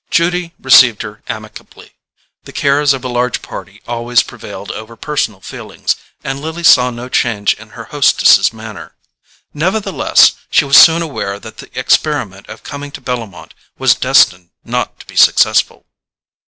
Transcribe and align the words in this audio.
Judy 0.09 0.55
received 0.59 1.03
her 1.03 1.21
amicably. 1.27 1.91
The 2.45 2.51
cares 2.51 2.91
of 2.91 3.05
a 3.05 3.07
large 3.07 3.43
party 3.43 3.83
always 3.87 4.23
prevailed 4.23 4.71
over 4.71 4.95
personal 4.95 5.41
feelings, 5.41 5.95
and 6.23 6.39
Lily 6.41 6.63
saw 6.63 6.89
no 6.89 7.07
change 7.07 7.53
in 7.53 7.69
her 7.77 7.83
hostess's 7.83 8.51
manner. 8.51 8.95
Nevertheless, 9.53 10.31
she 10.49 10.65
was 10.65 10.75
soon 10.77 11.03
aware 11.03 11.39
that 11.39 11.57
the 11.57 11.69
experiment 11.77 12.49
of 12.49 12.63
coming 12.63 12.89
to 12.93 12.99
Bellomont 12.99 13.53
was 13.77 13.93
destined 13.93 14.49
not 14.65 14.99
to 15.01 15.05
be 15.05 15.15
successful. 15.15 15.85